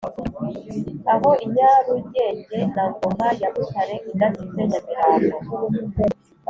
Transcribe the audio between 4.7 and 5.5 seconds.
nyamirambo